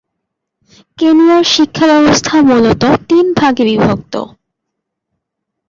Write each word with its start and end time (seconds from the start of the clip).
কেনিয়ার 0.97 1.43
শিক্ষাব্যবস্থা 1.53 2.35
মূলত 2.41 2.83
তিনভাগে 3.09 3.63
বিভক্ত। 3.69 4.13